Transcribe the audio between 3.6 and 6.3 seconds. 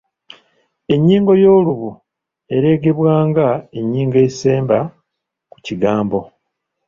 ennyingo esemba ku kigambo